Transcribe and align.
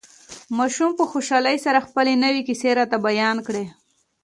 ماشوم 0.57 0.91
په 0.99 1.03
خوشحالۍ 1.11 1.57
سره 1.65 1.85
خپلې 1.87 2.13
نوې 2.23 2.41
کيسې 2.47 2.69
راته 2.79 2.97
بيان 3.07 3.37
کړې. 3.47 3.65